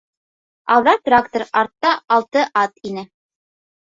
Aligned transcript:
Алда 0.75 0.93
трактор, 1.09 1.43
артта 1.63 1.91
алты 2.17 2.45
ат 2.63 2.83
ине. 2.93 3.03